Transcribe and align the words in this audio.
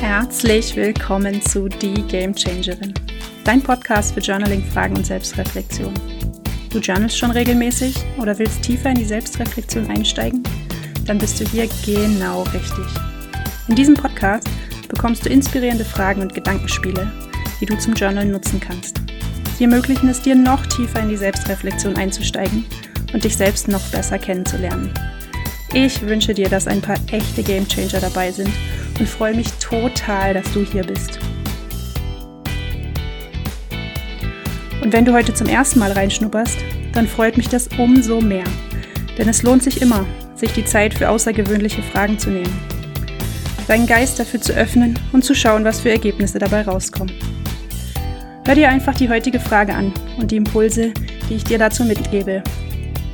Herzlich 0.00 0.76
willkommen 0.76 1.42
zu 1.42 1.68
Die 1.68 2.02
Game 2.04 2.34
Changerin, 2.34 2.94
dein 3.44 3.62
Podcast 3.62 4.14
für 4.14 4.20
Journaling, 4.20 4.64
Fragen 4.64 4.96
und 4.96 5.04
Selbstreflexion. 5.04 5.92
Du 6.70 6.78
journalst 6.78 7.18
schon 7.18 7.30
regelmäßig 7.30 7.94
oder 8.16 8.38
willst 8.38 8.62
tiefer 8.62 8.88
in 8.88 8.94
die 8.94 9.04
Selbstreflexion 9.04 9.90
einsteigen? 9.90 10.42
Dann 11.04 11.18
bist 11.18 11.38
du 11.38 11.44
hier 11.44 11.68
genau 11.84 12.44
richtig. 12.44 12.86
In 13.68 13.74
diesem 13.74 13.92
Podcast 13.92 14.48
bekommst 14.88 15.26
du 15.26 15.28
inspirierende 15.28 15.84
Fragen 15.84 16.22
und 16.22 16.34
Gedankenspiele, 16.34 17.12
die 17.60 17.66
du 17.66 17.76
zum 17.76 17.92
Journal 17.92 18.24
nutzen 18.24 18.58
kannst. 18.58 19.02
Sie 19.58 19.64
ermöglichen 19.64 20.08
es 20.08 20.22
dir, 20.22 20.34
noch 20.34 20.64
tiefer 20.64 21.00
in 21.00 21.10
die 21.10 21.18
Selbstreflexion 21.18 21.96
einzusteigen 21.96 22.64
und 23.12 23.22
dich 23.22 23.36
selbst 23.36 23.68
noch 23.68 23.86
besser 23.90 24.18
kennenzulernen. 24.18 24.94
Ich 25.74 26.00
wünsche 26.00 26.32
dir, 26.32 26.48
dass 26.48 26.66
ein 26.66 26.80
paar 26.80 26.96
echte 27.12 27.42
Gamechanger 27.42 28.00
dabei 28.00 28.32
sind 28.32 28.50
und 29.00 29.08
freue 29.08 29.34
mich 29.34 29.50
total, 29.54 30.34
dass 30.34 30.52
du 30.52 30.64
hier 30.64 30.84
bist. 30.84 31.18
Und 34.82 34.92
wenn 34.92 35.04
du 35.04 35.12
heute 35.12 35.34
zum 35.34 35.46
ersten 35.46 35.78
Mal 35.78 35.92
reinschnupperst, 35.92 36.58
dann 36.92 37.08
freut 37.08 37.36
mich 37.36 37.48
das 37.48 37.68
umso 37.78 38.20
mehr. 38.20 38.44
Denn 39.18 39.28
es 39.28 39.42
lohnt 39.42 39.62
sich 39.62 39.82
immer, 39.82 40.06
sich 40.36 40.52
die 40.52 40.64
Zeit 40.64 40.94
für 40.94 41.08
außergewöhnliche 41.08 41.82
Fragen 41.82 42.18
zu 42.18 42.30
nehmen. 42.30 42.58
Deinen 43.66 43.86
Geist 43.86 44.18
dafür 44.18 44.40
zu 44.40 44.52
öffnen 44.52 44.98
und 45.12 45.24
zu 45.24 45.34
schauen, 45.34 45.64
was 45.64 45.80
für 45.80 45.90
Ergebnisse 45.90 46.38
dabei 46.38 46.62
rauskommen. 46.62 47.14
Hör 48.46 48.54
dir 48.54 48.68
einfach 48.68 48.94
die 48.94 49.08
heutige 49.08 49.38
Frage 49.38 49.74
an 49.74 49.92
und 50.18 50.30
die 50.30 50.36
Impulse, 50.36 50.92
die 51.28 51.34
ich 51.34 51.44
dir 51.44 51.58
dazu 51.58 51.84
mitgebe. 51.84 52.42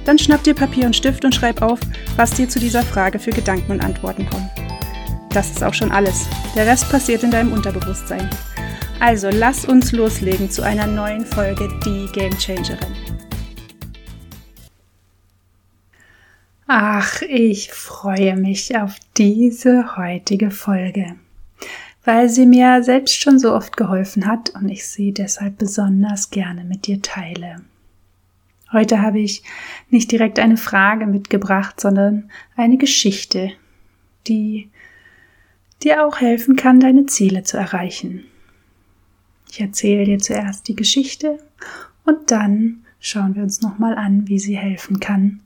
Dann 0.05 0.19
schnapp 0.19 0.45
dir 0.45 0.55
Papier 0.55 0.87
und 0.87 0.97
Stift 0.97 1.25
und 1.25 1.34
schreib 1.34 1.62
auf, 1.62 1.81
was 2.17 2.31
dir 2.31 2.48
zu 2.48 2.59
dieser 2.59 2.83
Frage 2.83 3.19
für 3.19 3.31
Gedanken 3.31 3.73
und 3.73 3.84
Antworten 3.84 4.25
kommen. 4.31 4.48
Das 5.37 5.51
ist 5.51 5.63
auch 5.63 5.75
schon 5.75 5.93
alles. 5.93 6.27
Der 6.55 6.67
Rest 6.67 6.89
passiert 6.91 7.23
in 7.23 7.31
deinem 7.31 7.53
Unterbewusstsein. 7.53 8.31
Also 9.01 9.29
lass 9.31 9.67
uns 9.67 9.93
loslegen 9.93 10.51
zu 10.51 10.62
einer 10.62 10.87
neuen 10.87 11.27
Folge 11.27 11.69
Die 11.84 12.06
Game 12.11 12.33
Changerin. 12.39 12.97
Ach, 16.67 17.20
ich 17.20 17.70
freue 17.70 18.34
mich 18.34 18.78
auf 18.78 18.95
diese 19.19 19.98
heutige 19.98 20.51
Folge, 20.51 21.17
weil 22.06 22.31
sie 22.31 22.47
mir 22.47 22.83
selbst 22.83 23.21
schon 23.21 23.39
so 23.39 23.53
oft 23.53 23.77
geholfen 23.77 24.27
hat 24.27 24.55
und 24.55 24.71
ich 24.71 24.89
sie 24.89 25.12
deshalb 25.12 25.59
besonders 25.59 26.31
gerne 26.31 26.65
mit 26.65 26.87
dir 26.87 27.03
teile. 27.03 27.56
Heute 28.73 29.03
habe 29.03 29.19
ich 29.21 29.43
nicht 29.91 30.11
direkt 30.11 30.39
eine 30.39 30.56
Frage 30.56 31.06
mitgebracht, 31.06 31.78
sondern 31.78 32.31
eine 32.56 32.78
Geschichte, 32.78 33.53
die 34.27 34.71
dir 35.82 36.06
auch 36.06 36.20
helfen 36.20 36.56
kann, 36.56 36.80
deine 36.80 37.06
Ziele 37.06 37.42
zu 37.42 37.56
erreichen. 37.56 38.24
Ich 39.50 39.60
erzähle 39.60 40.05
dir 40.05 40.19
zuerst 40.19 40.69
die 40.69 40.77
Geschichte 40.77 41.38
und 42.05 42.30
dann 42.30 42.84
schauen 43.00 43.34
wir 43.34 43.42
uns 43.42 43.62
nochmal 43.62 43.94
an, 43.94 44.28
wie 44.28 44.38
sie 44.38 44.56
helfen 44.56 45.00
kann, 45.00 45.41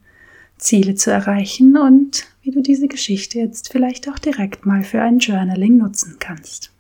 Ziele 0.57 0.95
zu 0.95 1.11
erreichen 1.11 1.77
und 1.77 2.27
wie 2.43 2.51
du 2.51 2.63
diese 2.63 2.89
Geschichte 2.89 3.39
jetzt 3.39 3.71
vielleicht 3.71 4.09
auch 4.09 4.19
direkt 4.19 4.67
mal 4.67 4.83
für 4.83 5.03
ein 5.03 5.19
Journaling 5.19 5.77
nutzen 5.77 6.17
kannst. 6.19 6.71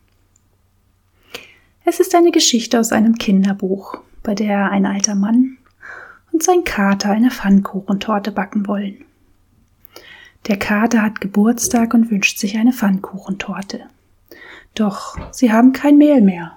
Es 1.85 2.01
ist 2.01 2.15
eine 2.15 2.31
Geschichte 2.31 2.79
aus 2.79 2.93
einem 2.93 3.17
Kinderbuch, 3.17 3.99
bei 4.23 4.35
der 4.35 4.71
ein 4.71 4.87
alter 4.87 5.15
Mann 5.15 5.59
und 6.33 6.43
sein 6.43 6.65
Kater 6.65 7.11
eine 7.11 7.31
Pfannkuchentorte 7.31 8.33
backen 8.33 8.67
wollen. 8.67 9.05
Der 10.47 10.59
Kater 10.59 11.03
hat 11.03 11.21
Geburtstag 11.21 11.95
und 11.95 12.11
wünscht 12.11 12.39
sich 12.39 12.57
eine 12.57 12.73
Pfannkuchentorte. 12.73 13.87
Doch 14.75 15.19
sie 15.33 15.53
haben 15.53 15.73
kein 15.73 15.99
Mehl 15.99 16.21
mehr. 16.21 16.57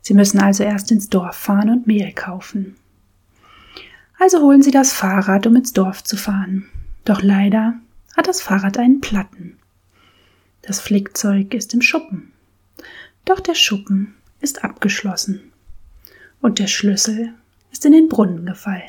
Sie 0.00 0.14
müssen 0.14 0.38
also 0.40 0.62
erst 0.62 0.90
ins 0.90 1.08
Dorf 1.08 1.36
fahren 1.36 1.70
und 1.70 1.86
Mehl 1.86 2.12
kaufen. 2.12 2.76
Also 4.18 4.40
holen 4.40 4.62
sie 4.62 4.70
das 4.70 4.92
Fahrrad, 4.92 5.46
um 5.46 5.56
ins 5.56 5.72
Dorf 5.72 6.02
zu 6.04 6.16
fahren. 6.16 6.68
Doch 7.04 7.22
leider 7.22 7.74
hat 8.16 8.28
das 8.28 8.40
Fahrrad 8.40 8.78
einen 8.78 9.00
Platten. 9.00 9.58
Das 10.62 10.80
Flickzeug 10.80 11.54
ist 11.54 11.74
im 11.74 11.82
Schuppen. 11.82 12.32
Doch 13.24 13.40
der 13.40 13.54
Schuppen 13.54 14.14
ist 14.40 14.64
abgeschlossen. 14.64 15.52
Und 16.40 16.58
der 16.58 16.66
Schlüssel 16.66 17.34
ist 17.72 17.84
in 17.84 17.92
den 17.92 18.08
Brunnen 18.08 18.46
gefallen. 18.46 18.82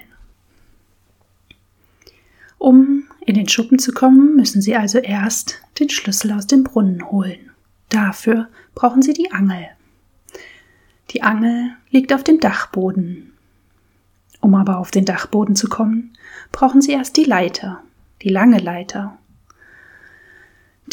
Um 2.57 3.05
in 3.27 3.35
den 3.35 3.49
Schuppen 3.49 3.77
zu 3.77 3.91
kommen, 3.91 4.37
müssen 4.37 4.61
Sie 4.61 4.75
also 4.75 4.99
erst 4.99 5.61
den 5.79 5.89
Schlüssel 5.89 6.31
aus 6.31 6.47
dem 6.47 6.63
Brunnen 6.63 7.11
holen. 7.11 7.51
Dafür 7.89 8.47
brauchen 8.73 9.01
Sie 9.01 9.13
die 9.13 9.31
Angel. 9.33 9.67
Die 11.11 11.21
Angel 11.21 11.71
liegt 11.89 12.13
auf 12.13 12.23
dem 12.23 12.39
Dachboden. 12.39 13.33
Um 14.39 14.55
aber 14.55 14.77
auf 14.77 14.91
den 14.91 15.03
Dachboden 15.03 15.57
zu 15.57 15.67
kommen, 15.67 16.13
brauchen 16.53 16.81
Sie 16.81 16.93
erst 16.93 17.17
die 17.17 17.25
Leiter, 17.25 17.83
die 18.21 18.29
lange 18.29 18.59
Leiter. 18.59 19.17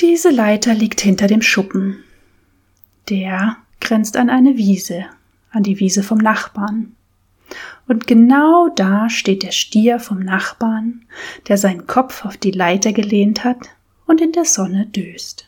Diese 0.00 0.31
Leiter 0.31 0.75
liegt 0.75 1.00
hinter 1.00 1.28
dem 1.28 1.41
Schuppen. 1.41 2.03
Der 3.11 3.59
grenzt 3.81 4.17
an 4.17 4.28
eine 4.28 4.56
Wiese, 4.56 5.05
an 5.53 5.62
die 5.62 5.78
Wiese 5.78 6.03
vom 6.03 6.19
Nachbarn. 6.19 6.97
Und 7.87 8.06
genau 8.06 8.69
da 8.69 9.11
steht 9.11 9.43
der 9.43 9.53
Stier 9.53 10.00
vom 10.00 10.21
Nachbarn, 10.21 11.05
der 11.49 11.59
seinen 11.59 11.87
Kopf 11.87 12.25
auf 12.25 12.37
die 12.37 12.50
Leiter 12.50 12.93
gelehnt 12.93 13.45
hat 13.45 13.59
und 14.06 14.21
in 14.21 14.33
der 14.33 14.45
Sonne 14.45 14.87
döst. 14.87 15.47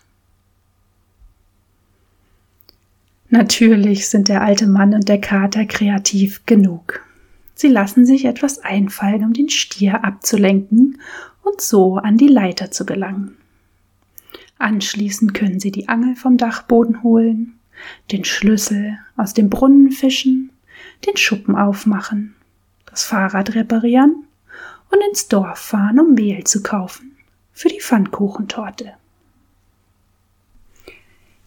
Natürlich 3.29 4.09
sind 4.09 4.29
der 4.29 4.43
alte 4.43 4.67
Mann 4.67 4.95
und 4.95 5.09
der 5.09 5.21
Kater 5.21 5.65
kreativ 5.65 6.45
genug. 6.47 7.03
Sie 7.55 7.69
lassen 7.69 8.05
sich 8.05 8.27
etwas 8.27 8.59
einfallen, 8.59 9.25
um 9.25 9.33
den 9.33 9.49
Stier 9.49 10.05
abzulenken 10.05 11.01
und 11.43 11.61
so 11.61 11.97
an 11.97 12.19
die 12.19 12.29
Leiter 12.29 12.71
zu 12.71 12.85
gelangen. 12.85 13.37
Anschließend 14.59 15.35
können 15.35 15.59
sie 15.59 15.71
die 15.71 15.89
Angel 15.89 16.17
vom 16.17 16.37
Dachboden 16.37 17.03
holen, 17.03 17.59
den 18.13 18.25
Schlüssel 18.25 18.99
aus 19.17 19.35
dem 19.35 19.51
Brunnen 19.51 19.91
fischen 19.91 20.51
den 21.05 21.17
Schuppen 21.17 21.57
aufmachen, 21.57 22.35
das 22.87 23.05
Fahrrad 23.05 23.55
reparieren 23.55 24.25
und 24.91 25.01
ins 25.09 25.29
Dorf 25.29 25.59
fahren, 25.59 26.01
um 26.01 26.15
Mehl 26.15 26.45
zu 26.45 26.63
kaufen 26.63 27.17
für 27.53 27.69
die 27.69 27.81
Pfannkuchentorte. 27.81 28.95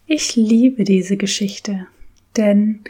Ich 0.06 0.34
liebe 0.34 0.84
diese 0.84 1.16
Geschichte, 1.16 1.86
denn 2.36 2.80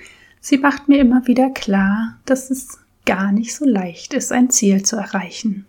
sie 0.41 0.59
macht 0.59 0.89
mir 0.89 0.99
immer 0.99 1.27
wieder 1.27 1.51
klar, 1.51 2.19
dass 2.25 2.51
es 2.51 2.79
gar 3.05 3.31
nicht 3.33 3.55
so 3.55 3.67
leicht 3.67 4.15
ist, 4.15 4.33
ein 4.33 4.51
Ziel 4.51 4.83
zu 4.85 4.97
erreichen. 4.97 5.67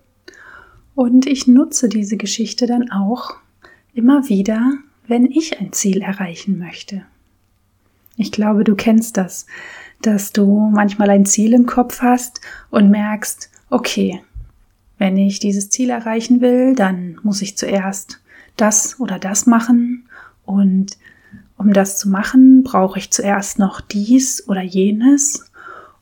Und 0.96 1.25
ich 1.25 1.47
nutze 1.47 1.90
diese 1.90 2.18
Geschichte 2.18 2.68
dann 2.68 2.91
auch 2.91 3.35
immer 3.94 4.29
wieder, 4.29 4.73
wenn 5.08 5.25
ich 5.25 5.59
ein 5.59 5.73
Ziel 5.73 6.02
erreichen 6.02 6.58
möchte. 6.58 7.03
Ich 8.16 8.31
glaube, 8.31 8.63
du 8.63 8.75
kennst 8.75 9.18
das, 9.18 9.46
dass 10.01 10.31
du 10.31 10.69
manchmal 10.72 11.09
ein 11.09 11.25
Ziel 11.25 11.53
im 11.53 11.66
Kopf 11.66 12.01
hast 12.01 12.41
und 12.69 12.89
merkst, 12.89 13.50
okay, 13.69 14.22
wenn 14.97 15.17
ich 15.17 15.39
dieses 15.39 15.69
Ziel 15.69 15.89
erreichen 15.89 16.41
will, 16.41 16.75
dann 16.75 17.19
muss 17.23 17.41
ich 17.41 17.57
zuerst 17.57 18.22
das 18.57 19.00
oder 19.00 19.19
das 19.19 19.45
machen 19.45 20.07
und 20.45 20.97
um 21.57 21.73
das 21.73 21.97
zu 21.97 22.09
machen, 22.09 22.63
brauche 22.63 23.00
ich 23.00 23.11
zuerst 23.11 23.59
noch 23.59 23.81
dies 23.81 24.47
oder 24.47 24.61
jenes 24.61 25.51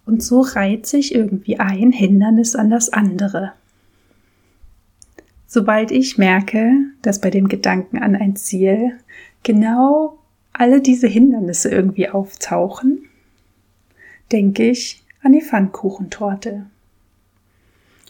und 0.05 0.23
so 0.23 0.41
reiht 0.41 0.85
sich 0.85 1.13
irgendwie 1.13 1.59
ein 1.59 1.91
Hindernis 1.91 2.55
an 2.55 2.69
das 2.69 2.91
andere. 2.91 3.53
Sobald 5.47 5.91
ich 5.91 6.17
merke, 6.17 6.71
dass 7.01 7.19
bei 7.21 7.29
dem 7.29 7.47
Gedanken 7.47 7.97
an 7.97 8.15
ein 8.15 8.35
Ziel 8.35 8.93
genau 9.43 10.19
alle 10.53 10.81
diese 10.81 11.07
Hindernisse 11.07 11.69
irgendwie 11.69 12.09
auftauchen, 12.09 13.08
denke 14.31 14.69
ich 14.69 15.03
an 15.21 15.33
die 15.33 15.41
Pfannkuchentorte. 15.41 16.65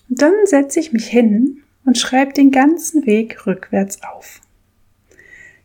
Und 0.09 0.21
dann 0.21 0.33
setze 0.45 0.79
ich 0.79 0.91
mich 0.91 1.07
hin 1.07 1.63
und 1.85 1.97
schreibe 1.97 2.33
den 2.33 2.51
ganzen 2.51 3.05
Weg 3.05 3.45
rückwärts 3.45 3.99
auf. 4.03 4.41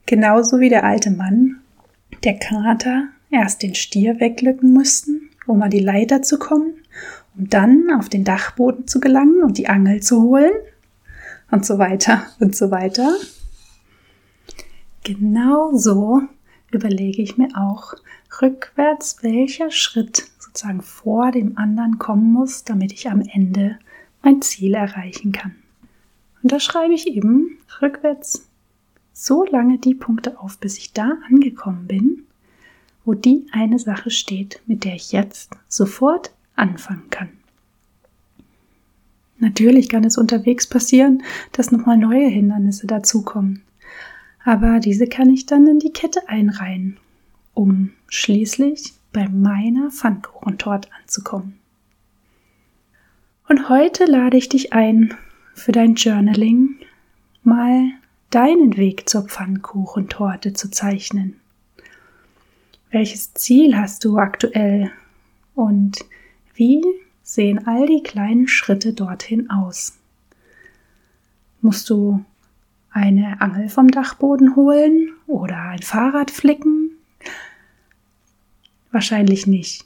Genauso 0.07 0.61
wie 0.61 0.69
der 0.69 0.85
alte 0.85 1.11
Mann, 1.11 1.61
der 2.25 2.39
Kater 2.39 3.09
erst 3.31 3.63
den 3.63 3.75
Stier 3.75 4.21
weglücken 4.21 4.73
mussten, 4.73 5.31
um 5.47 5.63
an 5.63 5.71
die 5.71 5.81
Leiter 5.81 6.23
zu 6.23 6.39
kommen, 6.39 6.75
um 7.37 7.49
dann 7.49 7.91
auf 7.99 8.09
den 8.09 8.25
Dachboden 8.25 8.87
zu 8.87 9.01
gelangen 9.01 9.43
und 9.43 9.59
die 9.59 9.69
Angel 9.69 10.01
zu 10.03 10.23
holen 10.23 10.53
und 11.51 11.65
so 11.65 11.79
weiter 11.79 12.27
und 12.41 12.55
so 12.55 12.71
weiter. 12.71 13.15
Genau 15.03 15.77
so 15.77 16.23
überlege 16.75 17.23
ich 17.23 17.39
mir 17.39 17.49
auch 17.57 17.95
rückwärts, 18.43 19.23
welcher 19.23 19.71
Schritt 19.71 20.31
sozusagen 20.39 20.83
vor 20.83 21.31
dem 21.31 21.57
anderen 21.57 21.99
kommen 21.99 22.33
muss, 22.33 22.65
damit 22.65 22.93
ich 22.93 23.09
am 23.09 23.21
Ende 23.21 23.79
mein 24.23 24.43
Ziel 24.43 24.75
erreichen 24.75 25.33
kann. 25.33 25.55
Und 26.43 26.53
da 26.53 26.61
schreibe 26.61 26.95
ich 26.95 27.07
eben 27.07 27.59
rückwärts 27.81 28.49
so 29.13 29.45
lange 29.45 29.79
die 29.79 29.95
Punkte 29.95 30.41
auf, 30.41 30.59
bis 30.59 30.77
ich 30.79 30.93
da 30.93 31.19
angekommen 31.31 31.87
bin, 31.87 32.27
wo 33.05 33.15
die 33.15 33.47
eine 33.53 33.79
Sache 33.79 34.11
steht, 34.11 34.61
mit 34.67 34.85
der 34.85 34.95
ich 34.95 35.13
jetzt 35.13 35.51
sofort 35.69 36.33
anfangen 36.57 37.09
kann. 37.11 37.29
Natürlich 39.39 39.89
kann 39.89 40.05
es 40.05 40.17
unterwegs 40.17 40.67
passieren, 40.67 41.23
dass 41.53 41.71
nochmal 41.71 41.99
neue 41.99 42.29
Hindernisse 42.29 42.87
dazukommen. 42.87 43.63
Aber 44.45 44.79
diese 44.79 45.07
kann 45.07 45.31
ich 45.31 45.47
dann 45.47 45.67
in 45.67 45.79
die 45.79 45.93
Kette 45.93 46.29
einreihen, 46.29 46.99
um 47.55 47.93
schließlich 48.09 48.93
bei 49.13 49.29
meiner 49.29 49.91
Pfannkuchentorte 49.91 50.89
anzukommen. 51.01 51.59
Und 53.49 53.69
heute 53.69 54.05
lade 54.05 54.37
ich 54.37 54.49
dich 54.49 54.73
ein, 54.73 55.15
für 55.55 55.73
dein 55.73 55.95
Journaling 55.95 56.77
mal 57.43 57.91
deinen 58.31 58.77
Weg 58.77 59.09
zur 59.09 59.23
Pfannkuchentorte 59.23 60.53
zu 60.53 60.71
zeichnen. 60.71 61.41
Welches 62.91 63.33
Ziel 63.35 63.77
hast 63.77 64.05
du 64.05 64.19
aktuell 64.19 64.91
und 65.55 66.05
wie 66.55 66.83
sehen 67.23 67.67
all 67.67 67.87
die 67.87 68.03
kleinen 68.03 68.49
Schritte 68.49 68.93
dorthin 68.93 69.51
aus? 69.51 69.97
Musst 71.61 71.89
du 71.91 72.25
eine 72.95 73.41
Angel 73.41 73.69
vom 73.69 73.89
Dachboden 73.89 74.57
holen 74.57 75.13
oder 75.27 75.61
ein 75.61 75.83
Fahrrad 75.83 76.31
flicken? 76.31 76.91
Wahrscheinlich 78.93 79.47
nicht. 79.47 79.85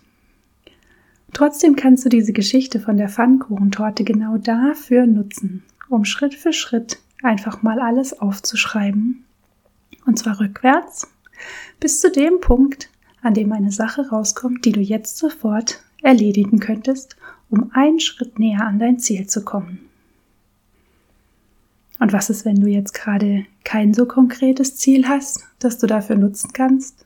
Trotzdem 1.32 1.74
kannst 1.74 2.04
du 2.04 2.10
diese 2.10 2.32
Geschichte 2.32 2.80
von 2.80 2.98
der 2.98 3.08
Pfannkuchentorte 3.08 4.04
genau 4.04 4.36
dafür 4.36 5.06
nutzen, 5.06 5.64
um 5.88 6.04
Schritt 6.04 6.34
für 6.34 6.52
Schritt 6.52 6.98
einfach 7.22 7.62
mal 7.62 7.80
alles 7.80 8.18
aufzuschreiben. 8.20 9.24
Und 10.06 10.18
zwar 10.18 10.38
rückwärts 10.40 11.08
bis 11.80 12.00
zu 12.00 12.10
dem 12.10 12.40
Punkt, 12.40 12.90
an 13.22 13.34
dem 13.34 13.52
eine 13.52 13.72
Sache 13.72 14.08
rauskommt, 14.08 14.64
die 14.64 14.72
du 14.72 14.80
jetzt 14.80 15.16
sofort 15.16 15.82
erledigen 16.02 16.60
könntest, 16.60 17.16
um 17.50 17.70
einen 17.72 18.00
Schritt 18.00 18.38
näher 18.38 18.66
an 18.66 18.78
dein 18.78 18.98
Ziel 18.98 19.26
zu 19.26 19.44
kommen. 19.44 19.87
Und 21.98 22.12
was 22.12 22.30
ist, 22.30 22.44
wenn 22.44 22.60
du 22.60 22.68
jetzt 22.68 22.94
gerade 22.94 23.44
kein 23.64 23.92
so 23.92 24.06
konkretes 24.06 24.76
Ziel 24.76 25.08
hast, 25.08 25.44
das 25.58 25.78
du 25.78 25.86
dafür 25.86 26.16
nutzen 26.16 26.52
kannst? 26.52 27.04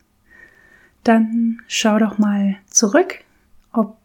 Dann 1.04 1.60
schau 1.66 1.98
doch 1.98 2.18
mal 2.18 2.56
zurück, 2.66 3.20
ob 3.72 3.96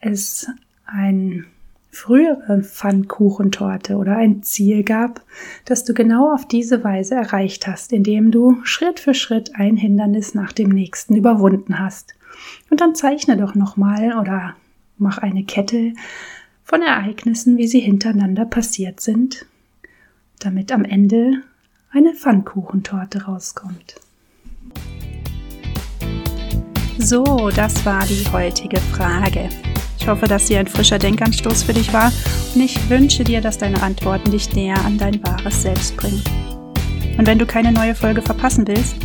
es 0.00 0.48
ein 0.84 1.46
frühere 1.90 2.62
Pfannkuchentorte 2.62 3.96
oder 3.96 4.16
ein 4.16 4.42
Ziel 4.42 4.84
gab, 4.84 5.22
das 5.64 5.84
du 5.84 5.94
genau 5.94 6.32
auf 6.32 6.46
diese 6.46 6.84
Weise 6.84 7.14
erreicht 7.14 7.66
hast, 7.66 7.90
indem 7.90 8.30
du 8.30 8.58
Schritt 8.64 9.00
für 9.00 9.14
Schritt 9.14 9.52
ein 9.54 9.78
Hindernis 9.78 10.34
nach 10.34 10.52
dem 10.52 10.68
nächsten 10.68 11.16
überwunden 11.16 11.78
hast. 11.78 12.14
Und 12.70 12.82
dann 12.82 12.94
zeichne 12.94 13.38
doch 13.38 13.54
nochmal 13.54 14.18
oder 14.20 14.54
mach 14.98 15.18
eine 15.18 15.44
Kette 15.44 15.94
von 16.64 16.82
Ereignissen, 16.82 17.56
wie 17.56 17.66
sie 17.66 17.80
hintereinander 17.80 18.44
passiert 18.44 19.00
sind, 19.00 19.46
damit 20.38 20.72
am 20.72 20.84
Ende 20.84 21.42
eine 21.92 22.14
Pfannkuchentorte 22.14 23.24
rauskommt. 23.24 23.96
So, 26.98 27.50
das 27.54 27.84
war 27.84 28.04
die 28.06 28.26
heutige 28.32 28.80
Frage. 28.80 29.48
Ich 29.98 30.08
hoffe, 30.08 30.26
dass 30.26 30.46
sie 30.46 30.56
ein 30.56 30.66
frischer 30.66 30.98
Denkanstoß 30.98 31.62
für 31.62 31.72
dich 31.72 31.92
war 31.92 32.12
und 32.54 32.60
ich 32.60 32.88
wünsche 32.88 33.24
dir, 33.24 33.40
dass 33.40 33.58
deine 33.58 33.82
Antworten 33.82 34.30
dich 34.30 34.52
näher 34.54 34.82
an 34.84 34.98
dein 34.98 35.22
wahres 35.24 35.62
Selbst 35.62 35.96
bringen. 35.96 36.22
Und 37.18 37.26
wenn 37.26 37.38
du 37.38 37.46
keine 37.46 37.72
neue 37.72 37.94
Folge 37.94 38.22
verpassen 38.22 38.66
willst, 38.66 38.96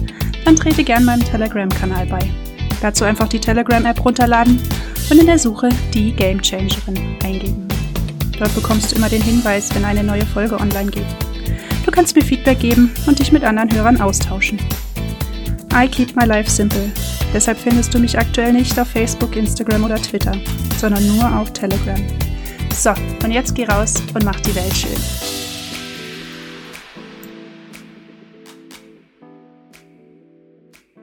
dann 0.46 0.56
trete 0.56 0.84
gern 0.84 1.06
meinem 1.06 1.24
Telegram-Kanal 1.24 2.06
bei. 2.08 2.20
Dazu 2.82 3.04
einfach 3.04 3.30
die 3.30 3.40
Telegram-App 3.40 4.04
runterladen 4.04 4.62
und 5.10 5.20
in 5.20 5.26
der 5.26 5.40
Suche 5.40 5.70
die 5.94 6.14
Game 6.14 6.42
Changerin 6.42 7.18
eingeben. 7.24 7.71
Dort 8.42 8.54
bekommst 8.54 8.92
du 8.92 8.98
immer 8.98 9.08
den 9.08 9.22
Hinweis, 9.22 9.74
wenn 9.74 9.86
eine 9.86 10.04
neue 10.04 10.26
Folge 10.26 10.60
online 10.60 10.92
geht. 10.92 11.08
Du 11.86 11.92
kannst 11.92 12.14
mir 12.14 12.24
Feedback 12.24 12.60
geben 12.60 12.92
und 13.08 13.20
dich 13.20 13.32
mit 13.32 13.46
anderen 13.46 13.74
Hörern 13.74 14.02
austauschen. 14.02 14.60
I 15.74 15.88
keep 15.88 16.14
my 16.18 16.26
life 16.26 16.50
simple. 16.50 16.92
Deshalb 17.34 17.58
findest 17.58 17.94
du 17.94 18.00
mich 18.00 18.20
aktuell 18.20 18.52
nicht 18.52 18.78
auf 18.78 18.90
Facebook, 18.90 19.38
Instagram 19.38 19.86
oder 19.86 19.96
Twitter 19.96 20.34
sondern 20.82 21.06
nur 21.06 21.40
auf 21.40 21.54
Telegram. 21.54 22.04
So, 22.74 22.90
und 23.24 23.32
jetzt 23.32 23.54
geh 23.54 23.66
raus 23.66 24.02
und 24.16 24.26
mach 24.26 24.40
die 24.42 24.56
Welt 24.56 24.76
schön. 24.76 25.41